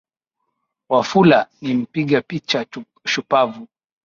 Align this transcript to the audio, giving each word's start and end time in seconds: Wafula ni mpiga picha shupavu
Wafula 0.89 1.47
ni 1.61 1.73
mpiga 1.73 2.21
picha 2.21 2.65
shupavu 3.05 3.67